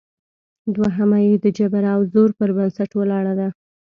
[0.75, 3.47] دوهمه یې د جبر او زور پر بنسټ ولاړه ده